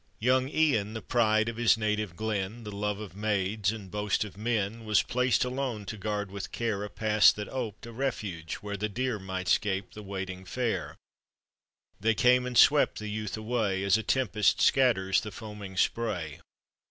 Young 0.17 0.49
Ian, 0.49 0.95
the 0.95 1.01
pride 1.03 1.47
of 1.47 1.57
his 1.57 1.77
native 1.77 2.15
glen, 2.15 2.63
The 2.63 2.71
love 2.75 2.99
of 2.99 3.15
maids 3.15 3.71
and 3.71 3.91
boast 3.91 4.23
of 4.23 4.35
men, 4.35 4.83
Was 4.83 5.03
placed 5.03 5.45
alone 5.45 5.85
to 5.85 5.95
guard 5.95 6.31
with 6.31 6.51
care 6.51 6.83
A 6.83 6.89
pass 6.89 7.31
that 7.33 7.47
ope'd 7.49 7.85
a 7.85 7.91
refuge 7.91 8.55
where 8.65 8.77
The 8.77 8.89
deer 8.89 9.19
might 9.19 9.47
'scape 9.47 9.93
the 9.93 10.01
waiting 10.01 10.43
fare. 10.43 10.95
They 11.99 12.15
came 12.15 12.47
and 12.47 12.57
swept 12.57 12.97
the 12.97 13.09
youth 13.09 13.37
away, 13.37 13.83
As 13.83 13.95
a 13.95 14.01
tempest 14.01 14.59
scatters 14.59 15.21
the 15.21 15.29
foaming 15.31 15.77
spray. 15.77 16.39